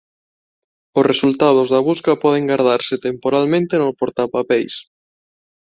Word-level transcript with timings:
Os 0.99 1.05
resultados 1.11 1.67
da 1.73 1.79
busca 1.89 2.19
poden 2.23 2.47
gardarse 2.51 2.95
temporalmente 3.07 3.73
no 3.81 3.89
portapapeis. 3.99 4.73